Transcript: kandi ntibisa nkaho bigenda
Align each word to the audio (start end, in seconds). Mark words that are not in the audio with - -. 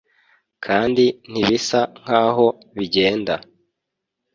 kandi 0.65 1.05
ntibisa 1.31 1.79
nkaho 2.01 2.47
bigenda 2.77 3.35